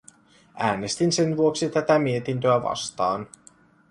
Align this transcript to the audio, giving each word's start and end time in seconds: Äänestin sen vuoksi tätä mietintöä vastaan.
Äänestin 0.57 1.11
sen 1.11 1.37
vuoksi 1.37 1.69
tätä 1.69 1.99
mietintöä 1.99 2.63
vastaan. 2.63 3.27